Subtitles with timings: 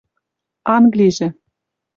[0.75, 1.27] Англижӹ